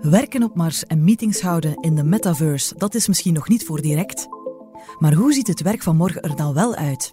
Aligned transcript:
Werken 0.00 0.42
op 0.42 0.56
Mars 0.56 0.84
en 0.84 1.04
meetings 1.04 1.40
houden 1.40 1.76
in 1.76 1.94
de 1.94 2.04
metaverse, 2.04 2.74
dat 2.76 2.94
is 2.94 3.08
misschien 3.08 3.34
nog 3.34 3.48
niet 3.48 3.64
voor 3.64 3.80
direct. 3.80 4.28
Maar 4.98 5.12
hoe 5.12 5.32
ziet 5.32 5.46
het 5.46 5.62
werk 5.62 5.82
van 5.82 5.96
morgen 5.96 6.22
er 6.22 6.36
dan 6.36 6.54
wel 6.54 6.74
uit? 6.74 7.12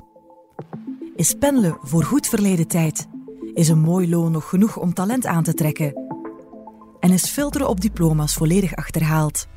Is 1.15 1.33
pendelen 1.33 1.77
voor 1.81 2.03
goed 2.03 2.27
verleden 2.27 2.67
tijd? 2.67 3.07
Is 3.53 3.69
een 3.69 3.79
mooi 3.79 4.09
loon 4.09 4.31
nog 4.31 4.49
genoeg 4.49 4.77
om 4.77 4.93
talent 4.93 5.25
aan 5.25 5.43
te 5.43 5.53
trekken? 5.53 5.93
En 6.99 7.11
is 7.11 7.29
filteren 7.29 7.69
op 7.69 7.81
diploma's 7.81 8.33
volledig 8.33 8.75
achterhaald? 8.75 9.47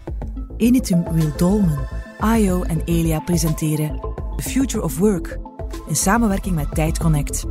Enitum 0.56 1.04
Will 1.12 1.32
Dolmen, 1.36 1.88
IO 2.36 2.62
en 2.62 2.82
Elia 2.84 3.20
presenteren 3.20 4.00
The 4.36 4.42
Future 4.42 4.84
of 4.84 4.98
Work 4.98 5.38
in 5.86 5.96
samenwerking 5.96 6.54
met 6.54 6.74
Tijd 6.74 6.98
Connect. 6.98 7.44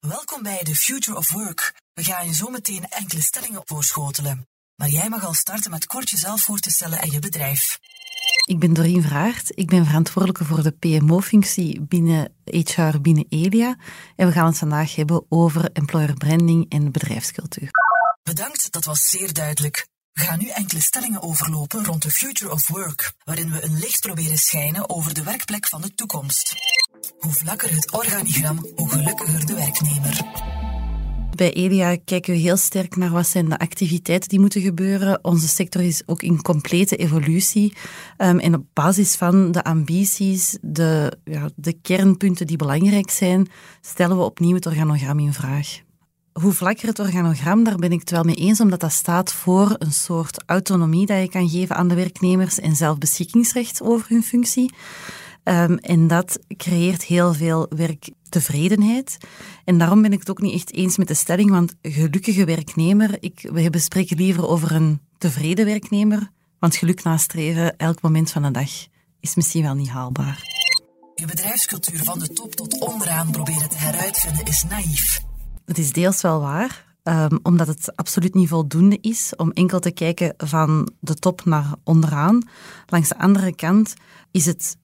Welkom 0.00 0.42
bij 0.42 0.58
The 0.62 0.74
Future 0.74 1.16
of 1.16 1.32
Work. 1.32 1.79
We 2.00 2.06
gaan 2.06 2.26
je 2.26 2.34
zo 2.34 2.50
meteen 2.50 2.88
enkele 2.88 3.22
stellingen 3.22 3.60
voorschotelen. 3.64 4.46
Maar 4.76 4.88
jij 4.88 5.08
mag 5.08 5.24
al 5.24 5.34
starten 5.34 5.70
met 5.70 5.86
kort 5.86 6.10
jezelf 6.10 6.40
voor 6.40 6.58
te 6.58 6.70
stellen 6.70 7.00
en 7.00 7.10
je 7.10 7.18
bedrijf. 7.18 7.78
Ik 8.46 8.58
ben 8.58 8.72
Doreen 8.72 9.02
Vraart. 9.02 9.52
Ik 9.54 9.66
ben 9.66 9.86
verantwoordelijke 9.86 10.44
voor 10.44 10.62
de 10.62 10.70
PMO-functie 10.70 11.80
binnen 11.80 12.34
HR 12.44 13.00
binnen 13.00 13.26
Elia. 13.28 13.76
En 14.16 14.26
we 14.26 14.32
gaan 14.32 14.46
het 14.46 14.58
vandaag 14.58 14.94
hebben 14.94 15.26
over 15.28 15.72
employer 15.72 16.14
branding 16.14 16.70
en 16.70 16.92
bedrijfscultuur. 16.92 17.68
Bedankt, 18.22 18.72
dat 18.72 18.84
was 18.84 19.08
zeer 19.08 19.32
duidelijk. 19.32 19.86
We 20.12 20.20
gaan 20.20 20.38
nu 20.38 20.48
enkele 20.48 20.80
stellingen 20.80 21.22
overlopen 21.22 21.84
rond 21.84 22.02
de 22.02 22.10
Future 22.10 22.52
of 22.52 22.68
Work, 22.68 23.12
waarin 23.24 23.50
we 23.50 23.64
een 23.64 23.78
licht 23.78 24.00
proberen 24.00 24.38
schijnen 24.38 24.88
over 24.88 25.14
de 25.14 25.22
werkplek 25.22 25.68
van 25.68 25.80
de 25.80 25.94
toekomst. 25.94 26.54
Hoe 27.18 27.32
vlakker 27.32 27.74
het 27.74 27.92
organigram, 27.92 28.66
hoe 28.74 28.90
gelukkiger 28.90 29.46
de 29.46 29.54
werknemer. 29.54 30.39
Bij 31.40 31.52
ELIA 31.52 31.96
kijken 32.04 32.32
we 32.32 32.40
heel 32.40 32.56
sterk 32.56 32.96
naar 32.96 33.10
wat 33.10 33.26
zijn 33.26 33.48
de 33.48 33.58
activiteiten 33.58 34.28
die 34.28 34.40
moeten 34.40 34.60
gebeuren. 34.60 35.24
Onze 35.24 35.48
sector 35.48 35.82
is 35.82 36.02
ook 36.06 36.22
in 36.22 36.42
complete 36.42 36.96
evolutie. 36.96 37.72
Um, 38.18 38.38
en 38.38 38.54
op 38.54 38.64
basis 38.72 39.14
van 39.16 39.52
de 39.52 39.64
ambities, 39.64 40.58
de, 40.60 41.18
ja, 41.24 41.50
de 41.56 41.72
kernpunten 41.72 42.46
die 42.46 42.56
belangrijk 42.56 43.10
zijn, 43.10 43.48
stellen 43.80 44.16
we 44.16 44.22
opnieuw 44.22 44.54
het 44.54 44.66
organogram 44.66 45.18
in 45.18 45.32
vraag. 45.32 45.80
Hoe 46.32 46.52
vlakker 46.52 46.88
het 46.88 46.98
organogram, 46.98 47.64
daar 47.64 47.76
ben 47.76 47.92
ik 47.92 48.00
het 48.00 48.10
wel 48.10 48.24
mee 48.24 48.34
eens, 48.34 48.60
omdat 48.60 48.80
dat 48.80 48.92
staat 48.92 49.32
voor 49.32 49.74
een 49.78 49.92
soort 49.92 50.42
autonomie 50.46 51.06
dat 51.06 51.20
je 51.20 51.28
kan 51.28 51.48
geven 51.48 51.76
aan 51.76 51.88
de 51.88 51.94
werknemers 51.94 52.58
en 52.58 52.76
zelfbeschikkingsrecht 52.76 53.82
over 53.82 54.08
hun 54.08 54.22
functie. 54.22 54.72
Um, 55.44 55.76
en 55.76 56.06
dat 56.06 56.38
creëert 56.56 57.04
heel 57.04 57.34
veel 57.34 57.66
werktevredenheid. 57.76 59.16
En 59.64 59.78
daarom 59.78 60.02
ben 60.02 60.12
ik 60.12 60.18
het 60.18 60.30
ook 60.30 60.40
niet 60.40 60.54
echt 60.54 60.72
eens 60.72 60.96
met 60.96 61.08
de 61.08 61.14
stelling, 61.14 61.50
want 61.50 61.74
gelukkige 61.82 62.44
werknemer, 62.44 63.16
ik, 63.20 63.48
we 63.52 63.70
bespreken 63.70 64.16
liever 64.16 64.48
over 64.48 64.72
een 64.72 65.00
tevreden 65.18 65.64
werknemer, 65.64 66.30
want 66.58 66.76
geluk 66.76 67.02
nastreven 67.02 67.76
elk 67.76 68.00
moment 68.00 68.30
van 68.30 68.42
de 68.42 68.50
dag 68.50 68.70
is 69.20 69.34
misschien 69.34 69.62
wel 69.62 69.74
niet 69.74 69.88
haalbaar. 69.88 70.42
Je 71.14 71.26
bedrijfscultuur 71.26 72.04
van 72.04 72.18
de 72.18 72.28
top 72.28 72.54
tot 72.54 72.80
onderaan 72.80 73.30
proberen 73.30 73.68
te 73.68 73.76
heruitvinden 73.76 74.44
is 74.44 74.64
naïef. 74.68 75.20
Het 75.64 75.78
is 75.78 75.92
deels 75.92 76.20
wel 76.20 76.40
waar, 76.40 76.94
um, 77.02 77.38
omdat 77.42 77.66
het 77.66 77.96
absoluut 77.96 78.34
niet 78.34 78.48
voldoende 78.48 78.98
is 79.00 79.32
om 79.36 79.50
enkel 79.50 79.80
te 79.80 79.90
kijken 79.90 80.34
van 80.36 80.92
de 81.00 81.14
top 81.14 81.44
naar 81.44 81.74
onderaan. 81.84 82.48
Langs 82.86 83.08
de 83.08 83.18
andere 83.18 83.54
kant 83.54 83.94
is 84.30 84.46
het 84.46 84.76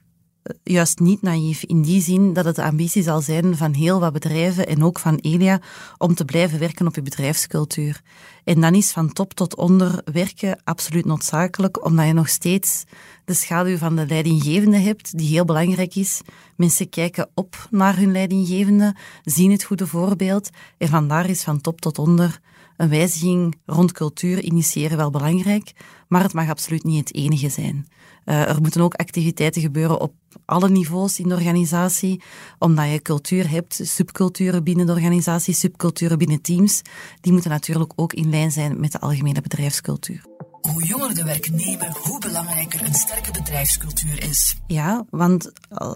juist 0.62 0.98
niet 0.98 1.22
naïef 1.22 1.62
in 1.62 1.82
die 1.82 2.02
zin 2.02 2.32
dat 2.32 2.44
het 2.44 2.56
de 2.56 2.62
ambitie 2.62 3.02
zal 3.02 3.20
zijn 3.20 3.56
van 3.56 3.72
heel 3.72 4.00
wat 4.00 4.12
bedrijven 4.12 4.66
en 4.66 4.84
ook 4.84 4.98
van 4.98 5.16
Elia 5.16 5.60
om 5.98 6.14
te 6.14 6.24
blijven 6.24 6.58
werken 6.58 6.86
op 6.86 6.94
je 6.94 7.02
bedrijfscultuur. 7.02 8.00
En 8.44 8.60
dan 8.60 8.74
is 8.74 8.90
van 8.92 9.12
top 9.12 9.34
tot 9.34 9.56
onder 9.56 10.02
werken 10.12 10.60
absoluut 10.64 11.04
noodzakelijk, 11.04 11.84
omdat 11.84 12.06
je 12.06 12.12
nog 12.12 12.28
steeds 12.28 12.84
de 13.24 13.34
schaduw 13.34 13.76
van 13.76 13.96
de 13.96 14.06
leidinggevende 14.06 14.78
hebt, 14.78 15.18
die 15.18 15.28
heel 15.28 15.44
belangrijk 15.44 15.94
is. 15.94 16.20
Mensen 16.56 16.88
kijken 16.88 17.28
op 17.34 17.68
naar 17.70 17.96
hun 17.96 18.12
leidinggevende, 18.12 18.94
zien 19.24 19.50
het 19.50 19.64
goede 19.64 19.86
voorbeeld 19.86 20.50
en 20.78 20.88
vandaar 20.88 21.28
is 21.28 21.42
van 21.42 21.60
top 21.60 21.80
tot 21.80 21.98
onder 21.98 22.40
een 22.76 22.88
wijziging 22.88 23.56
rond 23.66 23.92
cultuur 23.92 24.42
initiëren 24.42 24.96
wel 24.96 25.10
belangrijk, 25.10 25.72
maar 26.08 26.22
het 26.22 26.32
mag 26.32 26.48
absoluut 26.48 26.84
niet 26.84 26.98
het 26.98 27.14
enige 27.14 27.48
zijn. 27.48 27.86
Uh, 28.24 28.48
er 28.48 28.60
moeten 28.60 28.80
ook 28.80 28.94
activiteiten 28.94 29.62
gebeuren 29.62 30.00
op 30.00 30.14
alle 30.44 30.68
niveaus 30.68 31.18
in 31.18 31.28
de 31.28 31.34
organisatie, 31.34 32.22
omdat 32.58 32.90
je 32.90 33.02
cultuur 33.02 33.50
hebt, 33.50 33.80
subculturen 33.82 34.64
binnen 34.64 34.86
de 34.86 34.92
organisatie, 34.92 35.54
subculturen 35.54 36.18
binnen 36.18 36.40
teams. 36.40 36.82
Die 37.20 37.32
moeten 37.32 37.50
natuurlijk 37.50 37.92
ook 37.96 38.12
in 38.12 38.30
lijn 38.30 38.50
zijn 38.50 38.80
met 38.80 38.92
de 38.92 39.00
algemene 39.00 39.40
bedrijfscultuur. 39.40 40.35
Hoe 40.72 40.84
jonger 40.84 41.14
de 41.14 41.24
werknemer, 41.24 41.96
hoe 42.02 42.20
belangrijker 42.20 42.86
een 42.86 42.94
sterke 42.94 43.30
bedrijfscultuur 43.30 44.22
is. 44.22 44.56
Ja, 44.66 45.04
want 45.10 45.52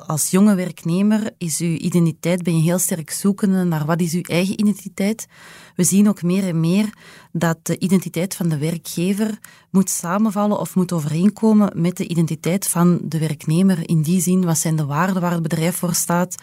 als 0.06 0.30
jonge 0.30 0.54
werknemer 0.54 1.30
is 1.38 1.58
uw 1.58 1.74
identiteit, 1.74 2.42
ben 2.42 2.56
je 2.56 2.62
heel 2.62 2.78
sterk 2.78 3.10
zoekende 3.10 3.64
naar 3.64 3.86
wat 3.86 4.00
is 4.00 4.12
uw 4.12 4.22
eigen 4.22 4.60
identiteit. 4.60 5.26
We 5.76 5.84
zien 5.84 6.08
ook 6.08 6.22
meer 6.22 6.48
en 6.48 6.60
meer 6.60 6.94
dat 7.32 7.58
de 7.62 7.78
identiteit 7.78 8.36
van 8.36 8.48
de 8.48 8.58
werkgever 8.58 9.38
moet 9.70 9.90
samenvallen 9.90 10.58
of 10.58 10.74
moet 10.74 10.92
overeenkomen 10.92 11.72
met 11.74 11.96
de 11.96 12.06
identiteit 12.06 12.68
van 12.68 12.98
de 13.02 13.18
werknemer. 13.18 13.88
In 13.88 14.02
die 14.02 14.20
zin, 14.20 14.44
wat 14.44 14.58
zijn 14.58 14.76
de 14.76 14.84
waarden 14.84 15.20
waar 15.20 15.32
het 15.32 15.42
bedrijf 15.42 15.76
voor 15.76 15.94
staat? 15.94 16.34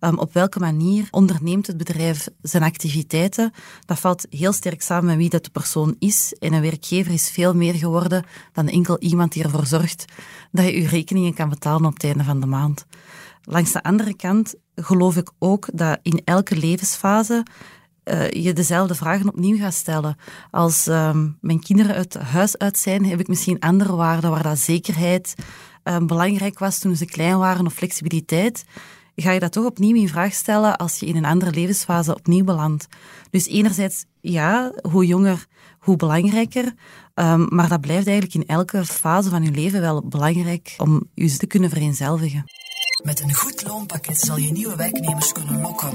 Um, 0.00 0.18
op 0.18 0.32
welke 0.32 0.58
manier 0.58 1.08
onderneemt 1.10 1.66
het 1.66 1.76
bedrijf 1.76 2.28
zijn 2.42 2.62
activiteiten? 2.62 3.52
Dat 3.86 3.98
valt 3.98 4.26
heel 4.30 4.52
sterk 4.52 4.82
samen 4.82 5.06
met 5.06 5.16
wie 5.16 5.30
dat 5.30 5.44
de 5.44 5.50
persoon 5.50 5.96
is. 5.98 6.34
En 6.38 6.52
een 6.52 6.62
werkgever 6.62 7.12
is 7.12 7.30
veel 7.30 7.54
meer 7.54 7.74
geworden 7.74 8.24
dan 8.52 8.68
enkel 8.68 8.98
iemand 8.98 9.32
die 9.32 9.42
ervoor 9.42 9.66
zorgt 9.66 10.04
dat 10.50 10.64
je 10.64 10.80
je 10.80 10.88
rekeningen 10.88 11.34
kan 11.34 11.48
betalen 11.48 11.86
op 11.86 11.92
het 11.92 12.04
einde 12.04 12.24
van 12.24 12.40
de 12.40 12.46
maand. 12.46 12.86
Langs 13.44 13.72
de 13.72 13.82
andere 13.82 14.16
kant 14.16 14.54
geloof 14.74 15.16
ik 15.16 15.30
ook 15.38 15.68
dat 15.72 15.98
in 16.02 16.22
elke 16.24 16.56
levensfase 16.56 17.44
uh, 18.04 18.30
je 18.30 18.52
dezelfde 18.52 18.94
vragen 18.94 19.28
opnieuw 19.28 19.56
gaat 19.56 19.74
stellen. 19.74 20.16
Als 20.50 20.86
um, 20.86 21.38
mijn 21.40 21.60
kinderen 21.60 21.94
uit 21.94 22.14
huis 22.14 22.58
uit 22.58 22.78
zijn, 22.78 23.06
heb 23.06 23.20
ik 23.20 23.28
misschien 23.28 23.60
andere 23.60 23.94
waarden 23.94 24.30
waar 24.30 24.42
dat 24.42 24.58
zekerheid 24.58 25.34
um, 25.84 26.06
belangrijk 26.06 26.58
was 26.58 26.78
toen 26.78 26.96
ze 26.96 27.04
klein 27.04 27.38
waren 27.38 27.66
of 27.66 27.72
flexibiliteit. 27.72 28.64
Ga 29.16 29.30
je 29.30 29.40
dat 29.40 29.52
toch 29.52 29.64
opnieuw 29.64 29.96
in 29.96 30.08
vraag 30.08 30.32
stellen 30.32 30.76
als 30.76 30.98
je 30.98 31.06
in 31.06 31.16
een 31.16 31.24
andere 31.24 31.50
levensfase 31.50 32.14
opnieuw 32.14 32.44
belandt. 32.44 32.86
Dus 33.30 33.46
enerzijds, 33.46 34.04
ja, 34.20 34.72
hoe 34.90 35.06
jonger, 35.06 35.46
hoe 35.78 35.96
belangrijker. 35.96 36.74
Um, 37.14 37.46
maar 37.48 37.68
dat 37.68 37.80
blijft 37.80 38.06
eigenlijk 38.06 38.34
in 38.34 38.54
elke 38.54 38.84
fase 38.84 39.30
van 39.30 39.42
je 39.42 39.50
leven 39.50 39.80
wel 39.80 40.08
belangrijk 40.08 40.74
om 40.78 41.02
je 41.14 41.36
te 41.36 41.46
kunnen 41.46 41.70
vereenzelvigen. 41.70 42.44
Met 43.04 43.20
een 43.20 43.34
goed 43.34 43.64
loonpakket 43.66 44.18
zal 44.18 44.36
je 44.36 44.52
nieuwe 44.52 44.76
werknemers 44.76 45.32
kunnen 45.32 45.60
lokken. 45.60 45.90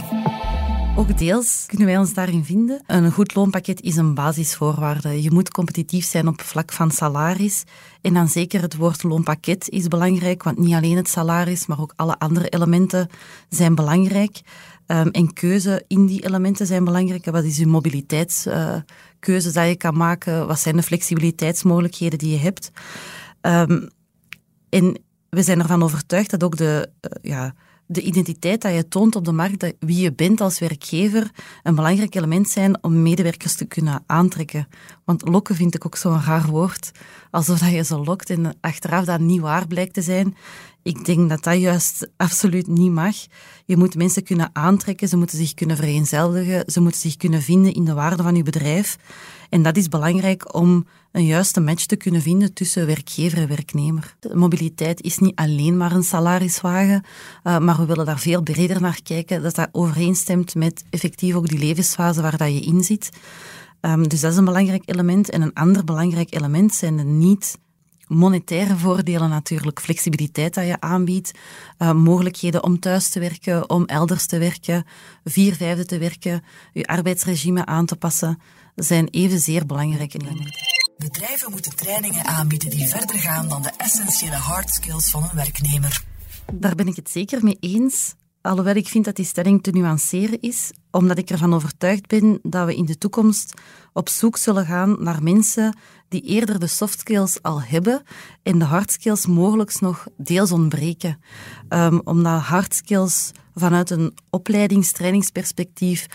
Ook 0.98 1.18
deels 1.18 1.64
kunnen 1.68 1.88
wij 1.88 1.98
ons 1.98 2.14
daarin 2.14 2.46
vinden. 2.46 2.84
Een 2.86 3.12
goed 3.12 3.36
loonpakket 3.36 3.82
is 3.82 3.96
een 3.96 4.14
basisvoorwaarde. 4.14 5.22
Je 5.22 5.32
moet 5.32 5.52
competitief 5.52 6.06
zijn 6.06 6.28
op 6.28 6.42
vlak 6.42 6.72
van 6.72 6.92
salaris. 6.92 7.64
En 8.02 8.14
dan 8.14 8.28
zeker 8.28 8.62
het 8.62 8.76
woord 8.76 9.04
loonpakket 9.04 9.70
is 9.70 9.88
belangrijk, 9.88 10.44
want 10.44 10.58
niet 10.58 10.74
alleen 10.74 10.96
het 10.96 11.10
salaris, 11.10 11.66
maar 11.66 11.80
ook 11.80 11.94
alle 11.96 12.20
andere 12.20 12.50
elementen 12.50 13.10
zijn 13.50 13.76
belangrijk. 13.76 14.42
Um, 14.88 15.10
en 15.10 15.34
keuze 15.34 15.84
in 15.88 16.06
die 16.06 16.26
elementen 16.26 16.66
zijn 16.68 16.84
belangrijk. 16.84 17.26
Wat 17.26 17.44
is 17.44 17.58
je 17.58 17.68
mobiliteitskeuze 17.68 19.48
uh, 19.48 19.54
dat 19.54 19.68
je 19.68 19.76
kan 19.78 19.98
maken? 19.98 20.48
Wat 20.48 20.60
zijn 20.60 20.76
de 20.76 20.84
flexibiliteitsmogelijkheden 20.84 22.20
die 22.20 22.32
je 22.32 22.38
hebt? 22.38 22.72
Um, 23.42 23.90
en 24.70 25.02
we 25.30 25.44
zijn 25.44 25.60
ervan 25.60 25.84
overtuigd 25.84 26.30
dat 26.30 26.44
ook 26.44 26.58
de, 26.58 26.90
uh, 27.02 27.32
ja, 27.32 27.54
de 27.88 28.02
identiteit 28.02 28.62
dat 28.62 28.74
je 28.74 28.88
toont 28.88 29.16
op 29.16 29.26
de 29.26 29.32
markt, 29.32 29.74
wie 29.80 30.02
je 30.02 30.14
bent 30.14 30.42
als 30.42 30.60
werkgever, 30.60 31.32
een 31.64 31.76
belangrijk 31.76 32.16
element 32.16 32.50
zijn 32.50 32.84
om 32.84 33.02
medewerkers 33.02 33.56
te 33.56 33.66
kunnen 33.66 34.04
aantrekken. 34.06 34.68
Want 35.08 35.28
lokken 35.28 35.56
vind 35.56 35.76
ik 35.76 35.86
ook 35.86 35.96
zo'n 35.96 36.22
raar 36.22 36.48
woord, 36.48 36.92
alsof 37.32 37.60
dat 37.60 37.72
je 37.72 37.84
ze 37.84 37.98
lokt 37.98 38.30
en 38.30 38.58
achteraf 38.62 39.06
dat 39.06 39.20
niet 39.20 39.42
waar 39.42 39.68
blijkt 39.68 39.94
te 39.94 40.02
zijn. 40.02 40.36
Ik 40.84 41.06
denk 41.06 41.30
dat 41.30 41.44
dat 41.44 41.60
juist 41.60 42.10
absoluut 42.18 42.68
niet 42.68 42.92
mag. 42.92 43.16
Je 43.66 43.78
moet 43.78 43.96
mensen 43.96 44.24
kunnen 44.24 44.50
aantrekken, 44.54 45.08
ze 45.08 45.18
moeten 45.18 45.38
zich 45.38 45.54
kunnen 45.54 45.76
vereenzelvigen, 45.76 46.72
ze 46.72 46.82
moeten 46.82 47.02
zich 47.02 47.18
kunnen 47.18 47.42
vinden 47.42 47.74
in 47.74 47.86
de 47.86 47.94
waarde 47.94 48.24
van 48.24 48.36
je 48.36 48.44
bedrijf. 48.44 48.98
En 49.50 49.62
dat 49.62 49.78
is 49.78 49.88
belangrijk 49.88 50.56
om 50.56 50.86
een 51.12 51.26
juiste 51.26 51.60
match 51.60 51.86
te 51.86 51.96
kunnen 51.96 52.22
vinden 52.22 52.54
tussen 52.54 52.86
werkgever 52.86 53.38
en 53.38 53.48
werknemer. 53.48 54.16
Mobiliteit 54.34 55.02
is 55.02 55.18
niet 55.18 55.36
alleen 55.36 55.78
maar 55.78 55.92
een 55.92 56.04
salariswagen, 56.04 57.04
uh, 57.44 57.58
maar 57.58 57.78
we 57.78 57.86
willen 57.86 58.06
daar 58.06 58.20
veel 58.20 58.42
breder 58.42 58.82
naar 58.82 59.00
kijken, 59.04 59.42
dat 59.42 59.56
dat 59.56 59.70
overeenstemt 59.72 60.56
met 60.56 60.84
effectief 60.90 61.36
ook 61.36 61.48
die 61.48 61.60
levensfase 61.60 62.22
waar 62.22 62.38
dat 62.38 62.54
je 62.54 62.60
in 62.60 62.84
zit. 62.84 63.10
Um, 63.88 64.08
dus 64.08 64.20
dat 64.20 64.32
is 64.32 64.38
een 64.38 64.46
belangrijk 64.46 64.84
element. 64.86 65.30
En 65.30 65.42
een 65.42 65.54
ander 65.54 65.84
belangrijk 65.84 66.34
element 66.34 66.76
zijn 66.76 66.98
de 66.98 67.04
niet 67.04 67.58
monetaire 68.08 68.78
voordelen 68.78 69.30
natuurlijk, 69.30 69.80
flexibiliteit 69.80 70.54
dat 70.54 70.66
je 70.66 70.80
aanbiedt, 70.80 71.32
uh, 71.80 71.92
mogelijkheden 71.92 72.64
om 72.64 72.80
thuis 72.80 73.10
te 73.10 73.20
werken, 73.20 73.70
om 73.70 73.86
elders 73.86 74.26
te 74.26 74.38
werken, 74.38 74.86
vier 75.24 75.56
vijfde 75.56 75.86
te 75.86 75.98
werken, 75.98 76.44
je 76.74 76.86
arbeidsregime 76.86 77.66
aan 77.66 77.86
te 77.86 77.96
passen. 77.96 78.40
zijn 78.76 79.08
evenzeer 79.08 79.66
belangrijk 79.66 80.14
in 80.14 80.52
Bedrijven 80.98 81.52
moeten 81.52 81.76
trainingen 81.76 82.26
aanbieden 82.26 82.70
die 82.70 82.88
verder 82.88 83.20
gaan 83.20 83.50
dan 83.50 83.62
de 83.62 83.72
essentiële 83.78 84.36
hard 84.36 84.70
skills 84.70 85.10
van 85.10 85.24
een 85.24 85.36
werknemer. 85.36 86.04
Daar 86.54 86.76
ben 86.76 86.88
ik 86.88 86.96
het 86.96 87.10
zeker 87.10 87.44
mee 87.44 87.58
eens. 87.60 88.16
Alhoewel 88.48 88.76
ik 88.76 88.88
vind 88.88 89.06
dat 89.06 89.16
die 89.16 89.26
stelling 89.26 89.64
te 89.64 89.72
nuanceren 89.72 90.42
is, 90.42 90.72
omdat 90.92 91.18
ik 91.18 91.30
ervan 91.30 91.54
overtuigd 91.54 92.08
ben 92.08 92.40
dat 92.42 92.66
we 92.66 92.76
in 92.76 92.86
de 92.86 92.98
toekomst 92.98 93.54
op 93.94 94.10
zoek 94.10 94.38
zullen 94.38 94.66
gaan 94.66 94.96
naar 95.00 95.24
mensen 95.24 95.78
die 96.08 96.22
eerder 96.22 96.60
de 96.60 96.68
soft 96.68 97.00
skills 97.00 97.42
al 97.42 97.62
hebben 97.62 98.02
en 98.44 98.60
de 98.60 98.66
hard 98.66 98.92
skills 98.92 99.26
mogelijk 99.26 99.80
nog 99.80 100.08
deels 100.18 100.52
ontbreken. 100.52 101.20
Um, 101.70 102.02
omdat 102.04 102.42
hard 102.42 102.74
skills 102.74 103.32
vanuit 103.56 103.90
een 103.90 104.14
opleidingstrainingsperspectief 104.30 106.08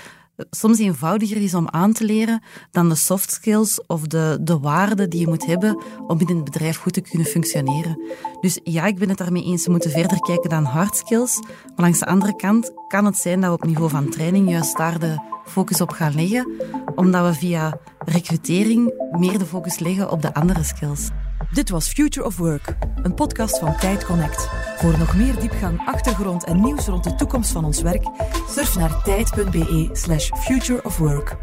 soms 0.50 0.78
eenvoudiger 0.78 1.36
is 1.36 1.54
om 1.54 1.68
aan 1.68 1.92
te 1.92 2.04
leren 2.04 2.42
dan 2.70 2.88
de 2.88 2.94
soft 2.94 3.32
skills 3.32 3.86
of 3.86 4.06
de, 4.06 4.38
de 4.40 4.58
waarden 4.58 5.10
die 5.10 5.20
je 5.20 5.28
moet 5.28 5.46
hebben 5.46 5.82
om 6.06 6.18
binnen 6.18 6.36
het 6.36 6.44
bedrijf 6.44 6.76
goed 6.76 6.92
te 6.92 7.00
kunnen 7.00 7.26
functioneren. 7.26 8.00
Dus 8.40 8.60
ja, 8.64 8.86
ik 8.86 8.98
ben 8.98 9.08
het 9.08 9.18
daarmee 9.18 9.44
eens, 9.44 9.64
we 9.64 9.70
moeten 9.70 9.90
verder 9.90 10.20
kijken 10.20 10.50
dan 10.50 10.64
hard 10.64 10.96
skills. 10.96 11.40
Maar 11.40 11.72
langs 11.76 11.98
de 11.98 12.06
andere 12.06 12.36
kant 12.36 12.72
kan 12.88 13.04
het 13.04 13.16
zijn 13.16 13.40
dat 13.40 13.50
we 13.50 13.56
op 13.56 13.64
niveau 13.64 13.90
van 13.90 14.10
training 14.10 14.50
juist 14.50 14.76
daar 14.76 14.98
de 14.98 15.30
focus 15.44 15.80
op 15.80 15.90
gaan 15.90 16.14
leggen, 16.14 16.50
omdat 16.94 17.26
we 17.26 17.34
via 17.34 17.78
recrutering 17.98 18.94
meer 19.18 19.38
de 19.38 19.46
focus 19.46 19.78
leggen 19.78 20.10
op 20.10 20.22
de 20.22 20.34
andere 20.34 20.62
skills. 20.62 21.08
Dit 21.52 21.70
was 21.70 21.88
Future 21.88 22.26
of 22.26 22.36
Work, 22.36 22.76
een 23.02 23.14
podcast 23.14 23.58
van 23.58 23.76
Tijd 23.76 24.04
Connect. 24.04 24.71
Voor 24.82 24.98
nog 24.98 25.16
meer 25.16 25.40
diepgang, 25.40 25.86
achtergrond 25.86 26.44
en 26.44 26.60
nieuws 26.60 26.86
rond 26.86 27.04
de 27.04 27.14
toekomst 27.14 27.50
van 27.50 27.64
ons 27.64 27.82
werk, 27.82 28.04
surf 28.48 28.76
naar 28.76 29.02
tijd.be/slash 29.02 30.30
futureofwork. 30.34 31.36